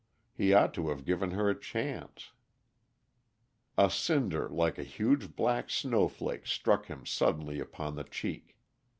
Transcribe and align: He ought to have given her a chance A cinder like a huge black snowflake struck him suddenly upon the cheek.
He 0.33 0.51
ought 0.51 0.73
to 0.73 0.89
have 0.89 1.05
given 1.05 1.29
her 1.29 1.47
a 1.47 1.53
chance 1.53 2.31
A 3.77 3.91
cinder 3.91 4.49
like 4.49 4.79
a 4.79 4.83
huge 4.83 5.35
black 5.35 5.69
snowflake 5.69 6.47
struck 6.47 6.87
him 6.87 7.05
suddenly 7.05 7.59
upon 7.59 7.95
the 7.95 8.03
cheek. 8.05 8.57